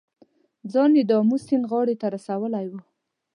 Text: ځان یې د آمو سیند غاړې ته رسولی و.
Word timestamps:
ځان 0.71 0.91
یې 0.97 1.03
د 1.07 1.11
آمو 1.19 1.37
سیند 1.45 1.65
غاړې 1.71 1.95
ته 2.01 2.07
رسولی 2.15 2.65
و. 2.71 2.73